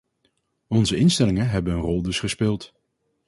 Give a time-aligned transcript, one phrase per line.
[0.67, 2.73] Onze instellingen hebben hun rol dus gespeeld.